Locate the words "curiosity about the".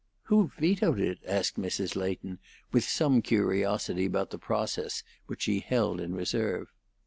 3.21-4.39